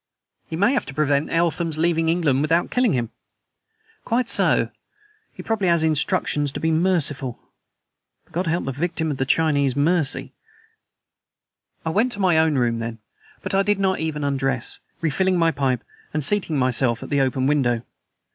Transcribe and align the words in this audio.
"He 0.47 0.55
may 0.55 0.73
have 0.73 0.87
to 0.87 0.95
prevent 0.95 1.29
Eltham's 1.29 1.77
leaving 1.77 2.09
England 2.09 2.41
without 2.41 2.71
killing 2.71 2.93
him." 2.93 3.11
"Quite 4.03 4.29
so. 4.29 4.71
He 5.31 5.43
probably 5.43 5.67
has 5.67 5.83
instructions 5.83 6.51
to 6.53 6.59
be 6.59 6.71
merciful. 6.71 7.37
But 8.23 8.33
God 8.33 8.47
help 8.47 8.65
the 8.65 8.71
victim 8.71 9.11
of 9.11 9.27
Chinese 9.27 9.75
mercy!" 9.75 10.33
I 11.85 11.91
went 11.91 12.11
to 12.13 12.19
my 12.19 12.39
own 12.39 12.55
room 12.57 12.79
then. 12.79 12.97
But 13.43 13.53
I 13.53 13.61
did 13.61 13.77
not 13.79 13.99
even 13.99 14.23
undress, 14.23 14.79
refilling 15.01 15.37
my 15.37 15.51
pipe 15.51 15.83
and 16.15 16.23
seating 16.23 16.57
myself 16.57 17.03
at 17.03 17.11
the 17.11 17.21
open 17.21 17.45
window. 17.45 17.83